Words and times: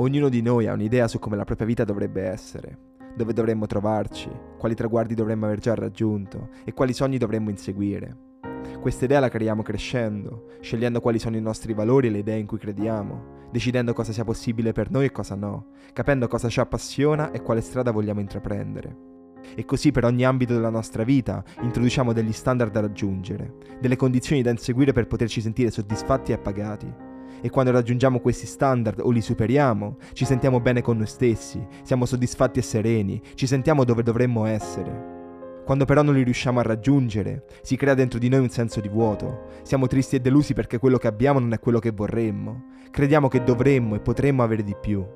Ognuno 0.00 0.30
di 0.30 0.40
noi 0.40 0.66
ha 0.66 0.72
un'idea 0.72 1.06
su 1.08 1.18
come 1.18 1.36
la 1.36 1.44
propria 1.44 1.66
vita 1.66 1.84
dovrebbe 1.84 2.22
essere, 2.22 2.78
dove 3.14 3.34
dovremmo 3.34 3.66
trovarci, 3.66 4.30
quali 4.56 4.74
traguardi 4.74 5.12
dovremmo 5.12 5.44
aver 5.44 5.58
già 5.58 5.74
raggiunto 5.74 6.48
e 6.64 6.72
quali 6.72 6.94
sogni 6.94 7.18
dovremmo 7.18 7.50
inseguire. 7.50 8.16
Questa 8.80 9.04
idea 9.04 9.20
la 9.20 9.28
creiamo 9.28 9.60
crescendo, 9.60 10.52
scegliendo 10.60 11.02
quali 11.02 11.18
sono 11.18 11.36
i 11.36 11.42
nostri 11.42 11.74
valori 11.74 12.06
e 12.06 12.10
le 12.12 12.18
idee 12.20 12.38
in 12.38 12.46
cui 12.46 12.56
crediamo, 12.56 13.48
decidendo 13.52 13.92
cosa 13.92 14.12
sia 14.12 14.24
possibile 14.24 14.72
per 14.72 14.90
noi 14.90 15.04
e 15.04 15.12
cosa 15.12 15.34
no, 15.34 15.66
capendo 15.92 16.28
cosa 16.28 16.48
ci 16.48 16.60
appassiona 16.60 17.30
e 17.30 17.42
quale 17.42 17.60
strada 17.60 17.90
vogliamo 17.90 18.20
intraprendere. 18.20 18.96
E 19.54 19.66
così 19.66 19.90
per 19.90 20.06
ogni 20.06 20.24
ambito 20.24 20.54
della 20.54 20.70
nostra 20.70 21.02
vita 21.02 21.44
introduciamo 21.60 22.14
degli 22.14 22.32
standard 22.32 22.72
da 22.72 22.80
raggiungere, 22.80 23.52
delle 23.78 23.96
condizioni 23.96 24.40
da 24.40 24.48
inseguire 24.48 24.94
per 24.94 25.06
poterci 25.06 25.42
sentire 25.42 25.70
soddisfatti 25.70 26.30
e 26.30 26.36
appagati. 26.36 27.08
E 27.40 27.50
quando 27.50 27.72
raggiungiamo 27.72 28.20
questi 28.20 28.46
standard 28.46 29.00
o 29.00 29.10
li 29.10 29.20
superiamo, 29.20 29.96
ci 30.12 30.24
sentiamo 30.24 30.60
bene 30.60 30.82
con 30.82 30.96
noi 30.96 31.06
stessi, 31.06 31.64
siamo 31.82 32.06
soddisfatti 32.06 32.58
e 32.58 32.62
sereni, 32.62 33.20
ci 33.34 33.46
sentiamo 33.46 33.84
dove 33.84 34.02
dovremmo 34.02 34.44
essere. 34.44 35.18
Quando 35.64 35.84
però 35.84 36.02
non 36.02 36.14
li 36.14 36.24
riusciamo 36.24 36.58
a 36.58 36.64
raggiungere, 36.64 37.44
si 37.62 37.76
crea 37.76 37.94
dentro 37.94 38.18
di 38.18 38.28
noi 38.28 38.40
un 38.40 38.48
senso 38.48 38.80
di 38.80 38.88
vuoto. 38.88 39.46
Siamo 39.62 39.86
tristi 39.86 40.16
e 40.16 40.20
delusi 40.20 40.52
perché 40.52 40.78
quello 40.78 40.98
che 40.98 41.06
abbiamo 41.06 41.38
non 41.38 41.52
è 41.52 41.60
quello 41.60 41.78
che 41.78 41.92
vorremmo. 41.92 42.64
Crediamo 42.90 43.28
che 43.28 43.44
dovremmo 43.44 43.94
e 43.94 44.00
potremmo 44.00 44.42
avere 44.42 44.64
di 44.64 44.74
più. 44.74 45.06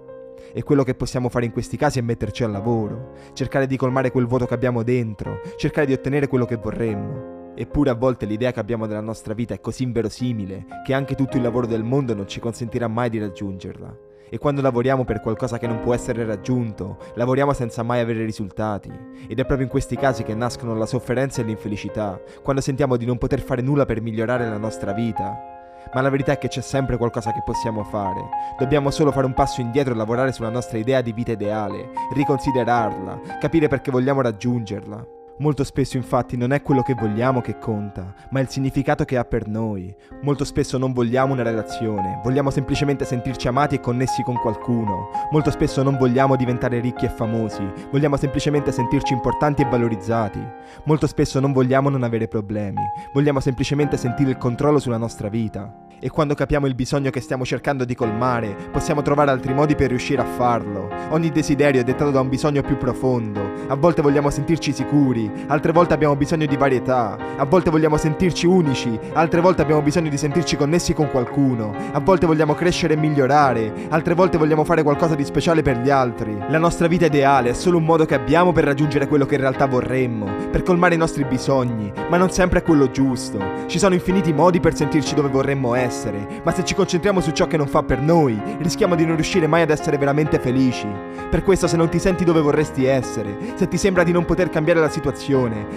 E 0.53 0.63
quello 0.63 0.85
che 0.85 0.95
possiamo 0.95 1.29
fare 1.29 1.47
in 1.47 1.51
questi 1.51 1.77
casi 1.77 1.99
è 1.99 2.03
metterci 2.03 2.45
al 2.45 2.53
lavoro, 2.53 3.15
cercare 3.33 3.67
di 3.67 3.77
colmare 3.77 4.13
quel 4.13 4.27
vuoto 4.27 4.47
che 4.47 4.55
abbiamo 4.55 4.85
dentro, 4.85 5.41
cercare 5.57 5.87
di 5.87 5.93
ottenere 5.93 6.29
quello 6.29 6.45
che 6.45 6.57
vorremmo. 6.57 7.34
Eppure 7.57 7.91
a 7.91 7.95
volte 7.95 8.27
l'idea 8.27 8.51
che 8.51 8.59
abbiamo 8.59 8.87
della 8.87 9.01
nostra 9.01 9.33
vita 9.33 9.55
è 9.55 9.61
così 9.61 9.85
inverosimile 9.85 10.67
che 10.85 10.93
anche 10.93 11.15
tutto 11.15 11.37
il 11.37 11.43
lavoro 11.43 11.67
del 11.67 11.85
mondo 11.85 12.13
non 12.13 12.27
ci 12.27 12.41
consentirà 12.41 12.89
mai 12.89 13.11
di 13.11 13.21
raggiungerla. 13.21 13.97
E 14.29 14.39
quando 14.39 14.61
lavoriamo 14.61 15.05
per 15.05 15.21
qualcosa 15.21 15.59
che 15.59 15.69
non 15.69 15.79
può 15.79 15.95
essere 15.95 16.25
raggiunto, 16.25 16.99
lavoriamo 17.15 17.53
senza 17.53 17.85
mai 17.85 18.01
avere 18.01 18.25
risultati. 18.25 18.91
Ed 19.29 19.39
è 19.39 19.45
proprio 19.45 19.67
in 19.67 19.69
questi 19.69 19.95
casi 19.97 20.25
che 20.25 20.35
nascono 20.35 20.75
la 20.75 20.87
sofferenza 20.87 21.41
e 21.41 21.45
l'infelicità, 21.45 22.21
quando 22.43 22.61
sentiamo 22.61 22.97
di 22.97 23.07
non 23.07 23.19
poter 23.19 23.41
fare 23.41 23.63
nulla 23.63 23.85
per 23.85 24.01
migliorare 24.01 24.49
la 24.49 24.59
nostra 24.59 24.93
vita. 24.93 25.53
Ma 25.95 26.01
la 26.01 26.11
verità 26.11 26.33
è 26.33 26.39
che 26.39 26.49
c'è 26.49 26.63
sempre 26.63 26.97
qualcosa 26.97 27.33
che 27.33 27.43
possiamo 27.45 27.85
fare. 27.85 28.29
Dobbiamo 28.59 28.91
solo 28.91 29.13
fare 29.13 29.27
un 29.27 29.35
passo 29.35 29.61
indietro 29.61 29.95
e 29.95 29.97
lavorare 29.97 30.33
sulla 30.33 30.49
nostra 30.49 30.79
idea 30.79 31.01
di 31.03 31.13
vita 31.13 31.31
ideale, 31.31 31.91
riconsiderarla, 32.15 33.39
capire 33.39 33.69
perché 33.69 33.93
vogliamo 33.93 34.23
raggiungerla. 34.23 35.23
Molto 35.39 35.65
spesso 35.65 35.97
infatti 35.97 36.37
non 36.37 36.53
è 36.53 36.63
quello 36.63 36.83
che 36.83 36.95
vogliamo 36.95 37.41
che 37.41 37.59
conta, 37.59 38.15
ma 38.31 38.39
il 38.39 38.49
significato 38.49 39.05
che 39.05 39.17
ha 39.17 39.25
per 39.25 39.49
noi. 39.49 39.93
Molto 40.23 40.45
spesso 40.45 40.79
non 40.79 40.93
vogliamo 40.93 41.33
una 41.33 41.43
relazione, 41.43 42.21
vogliamo 42.23 42.51
semplicemente 42.51 43.05
sentirci 43.05 43.49
amati 43.49 43.75
e 43.75 43.81
connessi 43.81 44.23
con 44.23 44.37
qualcuno. 44.37 45.11
Molto 45.33 45.51
spesso 45.51 45.83
non 45.83 45.97
vogliamo 45.97 46.37
diventare 46.37 46.79
ricchi 46.79 47.07
e 47.07 47.09
famosi, 47.09 47.69
vogliamo 47.91 48.17
semplicemente 48.17 48.71
sentirci 48.71 49.13
importanti 49.13 49.63
e 49.63 49.69
valorizzati. 49.69 50.41
Molto 50.85 51.09
spesso 51.09 51.41
non 51.41 51.53
vogliamo 51.53 51.89
non 51.89 52.05
avere 52.05 52.29
problemi, 52.29 52.83
vogliamo 53.13 53.41
semplicemente 53.41 53.97
sentire 53.97 54.31
il 54.31 54.37
controllo 54.37 54.79
sulla 54.79 54.99
nostra 54.99 55.29
vita. 55.29 55.83
E 56.01 56.11
quando 56.11 56.35
capiamo 56.35 56.67
il 56.67 56.75
bisogno 56.75 57.09
che 57.09 57.23
stiamo 57.23 57.47
cercando 57.47 57.87
di 57.87 57.95
colmare, 57.95 58.55
possiamo 58.71 59.01
trovare 59.01 59.31
altri 59.31 59.55
modi 59.55 59.75
per 59.75 59.89
riuscire 59.89 60.21
a 60.21 60.27
farlo. 60.27 60.91
Ogni 61.11 61.31
desiderio 61.31 61.81
è 61.81 61.85
dettato 61.85 62.11
da 62.11 62.21
un 62.21 62.29
bisogno 62.29 62.61
più 62.61 62.77
profondo. 62.77 63.41
A 63.69 63.75
volte 63.75 64.03
vogliamo 64.03 64.29
sentirci 64.29 64.73
sicuri, 64.73 65.24
altre 65.47 65.73
volte 65.73 65.95
abbiamo 65.95 66.17
bisogno 66.17 66.47
di 66.47 66.57
varietà. 66.57 67.17
A 67.37 67.45
volte 67.45 67.71
vogliamo 67.71 67.97
sentirci 67.97 68.47
unici, 68.47 68.99
altre 69.13 69.41
volte 69.41 69.63
abbiamo 69.63 69.83
bisogno 69.83 70.09
di 70.09 70.17
sentirci 70.17 70.57
connessi 70.57 70.95
con 70.95 71.11
qualcuno. 71.11 71.75
A 71.93 72.01
volte 72.01 72.27
vogliamo 72.27 72.55
crescere 72.55 72.95
e 72.95 72.97
migliorare, 72.97 73.73
altre 73.89 74.15
volte 74.15 74.39
vogliamo 74.39 74.65
fare 74.65 74.83
qualcosa 74.83 75.15
di 75.15 75.25
speciale 75.25 75.63
per 75.63 75.79
gli 75.79 75.91
altri. 75.91 76.37
La 76.49 76.59
nostra 76.59 76.87
vita 76.87 77.07
ideale 77.07 77.51
è 77.51 77.55
solo 77.55 77.79
un 77.79 77.85
modo 77.85 78.05
che 78.05 78.15
abbiamo 78.15 78.53
per 78.53 78.65
raggiungere 78.65 79.09
quello 79.09 79.27
che 79.27 79.35
in 79.35 79.41
realtà 79.41 79.67
vorremmo, 79.67 80.27
per 80.51 80.63
colmare 80.63 80.95
i 80.95 80.99
nostri 80.99 81.25
bisogni, 81.25 81.93
ma 82.09 82.17
non 82.17 82.31
sempre 82.31 82.61
è 82.61 82.63
quello 82.63 82.91
giusto. 82.91 83.39
Ci 83.67 83.79
sono 83.79 83.95
infiniti 83.95 84.33
modi 84.33 84.61
per 84.61 84.75
sentirci 84.75 85.15
dove 85.15 85.29
vorremmo 85.29 85.75
essere, 85.75 86.41
ma 86.43 86.53
se 86.53 86.65
ci 86.65 86.75
concentriamo 86.75 87.21
su 87.21 87.31
ciò 87.33 87.47
che 87.47 87.57
non 87.57 87.67
fa 87.67 87.83
per 87.83 88.01
noi, 88.01 88.41
rischiamo 88.59 88.95
di 88.95 89.05
non 89.05 89.15
riuscire 89.15 89.47
mai 89.47 89.63
ad 89.63 89.71
essere 89.71 89.99
veramente 89.99 90.39
felici. 90.39 90.87
Per 91.31 91.43
questo 91.43 91.67
se 91.67 91.77
non 91.77 91.89
ti 91.89 91.99
senti 91.99 92.25
dove 92.25 92.41
vorresti 92.41 92.85
essere, 92.85 93.37
se 93.55 93.67
ti 93.69 93.77
sembra 93.77 94.05
di 94.05 94.13
non 94.13 94.25
poter 94.25 94.51
cambiare 94.51 94.81
la 94.81 94.89
situazione, 94.89 95.14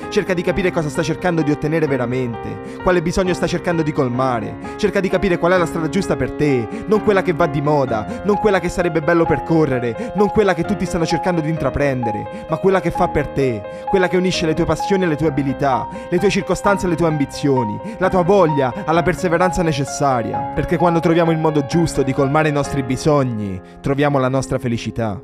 cerca 0.09 0.33
di 0.33 0.41
capire 0.41 0.71
cosa 0.71 0.89
sta 0.89 1.03
cercando 1.03 1.41
di 1.41 1.51
ottenere 1.51 1.87
veramente, 1.87 2.79
quale 2.83 3.01
bisogno 3.01 3.33
sta 3.33 3.47
cercando 3.47 3.81
di 3.81 3.91
colmare, 3.91 4.55
cerca 4.77 4.99
di 4.99 5.09
capire 5.09 5.37
qual 5.37 5.53
è 5.53 5.57
la 5.57 5.65
strada 5.65 5.89
giusta 5.89 6.15
per 6.15 6.31
te, 6.31 6.67
non 6.87 7.03
quella 7.03 7.21
che 7.21 7.33
va 7.33 7.47
di 7.47 7.61
moda, 7.61 8.21
non 8.23 8.37
quella 8.37 8.59
che 8.59 8.69
sarebbe 8.69 9.01
bello 9.01 9.25
percorrere, 9.25 10.13
non 10.15 10.29
quella 10.29 10.53
che 10.53 10.63
tutti 10.63 10.85
stanno 10.85 11.05
cercando 11.05 11.41
di 11.41 11.49
intraprendere, 11.49 12.45
ma 12.49 12.57
quella 12.57 12.81
che 12.81 12.91
fa 12.91 13.07
per 13.07 13.27
te, 13.27 13.61
quella 13.89 14.07
che 14.07 14.17
unisce 14.17 14.45
le 14.45 14.53
tue 14.53 14.65
passioni 14.65 15.03
alle 15.03 15.15
tue 15.15 15.27
abilità, 15.27 15.87
le 16.09 16.19
tue 16.19 16.29
circostanze 16.29 16.85
alle 16.85 16.95
tue 16.95 17.07
ambizioni, 17.07 17.79
la 17.97 18.09
tua 18.09 18.23
voglia 18.23 18.73
alla 18.85 19.03
perseveranza 19.03 19.63
necessaria, 19.63 20.51
perché 20.53 20.77
quando 20.77 20.99
troviamo 20.99 21.31
il 21.31 21.37
modo 21.37 21.65
giusto 21.65 22.03
di 22.03 22.13
colmare 22.13 22.49
i 22.49 22.53
nostri 22.53 22.83
bisogni, 22.83 23.59
troviamo 23.81 24.19
la 24.19 24.29
nostra 24.29 24.59
felicità. 24.59 25.21